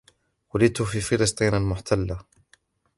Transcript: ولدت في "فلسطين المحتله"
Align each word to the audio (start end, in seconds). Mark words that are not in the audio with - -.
ولدت 0.53 0.81
في 0.81 1.01
"فلسطين 1.01 1.53
المحتله" 1.53 2.19